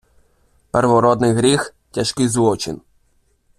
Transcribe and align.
Первородний 0.71 1.33
гріх- 1.33 1.75
тяжкий 1.91 2.27
злочин 2.27 2.81